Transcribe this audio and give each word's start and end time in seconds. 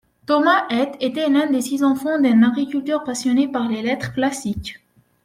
Thomas 0.25 0.65
Heath 0.71 0.95
était 0.99 1.29
l'un 1.29 1.45
des 1.45 1.61
six 1.61 1.83
enfants 1.83 2.19
d'un 2.19 2.41
agriculteur 2.41 3.03
passionné 3.03 3.47
par 3.47 3.67
les 3.69 3.83
Lettres 3.83 4.13
classiques. 4.15 4.79